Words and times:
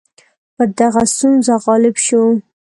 پر 0.55 0.65
دغه 0.79 1.03
ستونزه 1.13 1.53
غالب 1.65 1.95
شو. 2.05 2.21